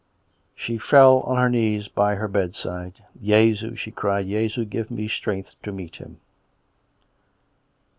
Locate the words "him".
5.97-6.19